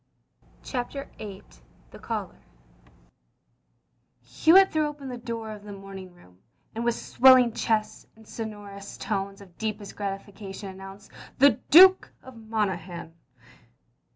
CHAPTER 0.63 1.11
VIII 1.19 1.43
THE 1.91 1.99
CALLER 1.99 2.41
Hewitt 4.23 4.71
threw 4.71 4.87
open 4.87 5.09
the 5.09 5.17
door 5.19 5.51
of 5.51 5.63
the 5.63 5.73
moming 5.73 6.15
room, 6.15 6.39
and 6.73 6.83
with 6.83 6.95
swelling 6.95 7.51
chest 7.53 8.07
and 8.15 8.27
sonorous 8.27 8.97
tones 8.97 9.41
of 9.41 9.59
deepest 9.59 9.95
gratification 9.95 10.69
announced, 10.69 11.11
"The 11.37 11.59
Duke 11.69 12.11
of 12.23 12.35
Monaghan." 12.35 13.13